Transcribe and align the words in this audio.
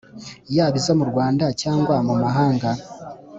yaba 0.55 0.75
izo 0.79 0.93
mu 0.99 1.05
Rwanda 1.11 1.45
cyangwa 1.61 1.95
mumahanga 2.07 2.69